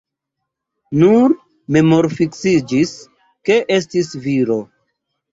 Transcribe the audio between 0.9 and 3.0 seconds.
Nur memorfiksiĝis